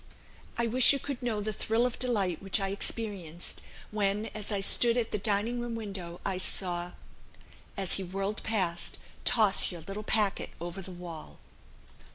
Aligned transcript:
I 0.57 0.65
wish 0.65 0.93
you 0.93 0.97
could 0.99 1.21
know 1.21 1.41
the 1.41 1.53
thrill 1.53 1.85
of 1.85 1.99
delight 1.99 2.41
which 2.41 2.59
I 2.59 2.69
experienced, 2.69 3.61
when, 3.91 4.31
as 4.33 4.51
I 4.51 4.59
stood 4.59 4.97
at 4.97 5.11
the 5.11 5.19
dining 5.19 5.59
room 5.59 5.75
window, 5.75 6.19
I 6.25 6.39
saw, 6.39 6.93
as 7.77 7.93
he 7.97 8.03
whirled 8.03 8.41
past, 8.41 8.97
toss 9.25 9.71
your 9.71 9.81
little 9.81 10.01
packet 10.01 10.49
over 10.59 10.81
the 10.81 10.89
wall." 10.89 11.37